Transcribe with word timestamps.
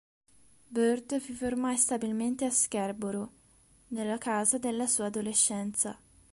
Bird 0.71 1.15
vive 1.21 1.45
ormai 1.45 1.77
stabilmente 1.77 2.43
a 2.45 2.49
Scarborough, 2.49 3.29
nella 3.89 4.17
casa 4.17 4.57
della 4.57 4.87
sua 4.87 5.05
adolescenza. 5.05 5.95